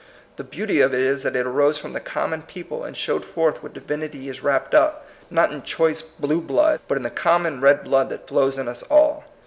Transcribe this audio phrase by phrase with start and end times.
[0.37, 3.23] The beauty of it is that it arose from the common peo ple, and showed
[3.23, 7.61] forth what divinity is wrapped up, not in choice "blue blood," but in the common
[7.61, 9.25] red blood that flows in us all.